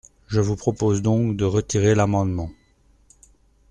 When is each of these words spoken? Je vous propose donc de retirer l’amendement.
Je 0.27 0.39
vous 0.39 0.55
propose 0.55 1.03
donc 1.03 1.37
de 1.37 1.45
retirer 1.45 1.93
l’amendement. 1.93 2.49